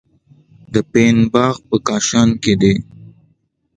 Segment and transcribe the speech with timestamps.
[0.73, 2.75] د فین باغ په کاشان کې دی.